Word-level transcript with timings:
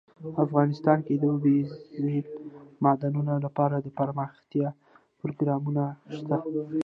افغانستان 0.45 0.97
کې 1.05 1.13
د 1.17 1.23
اوبزین 1.31 2.23
معدنونه 2.83 3.33
لپاره 3.45 3.75
دپرمختیا 3.87 4.69
پروګرامونه 5.19 5.83
شته. 6.15 6.35